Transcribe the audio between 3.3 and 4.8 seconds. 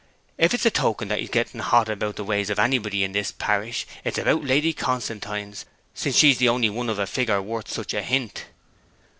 parish, 'tis about my Lady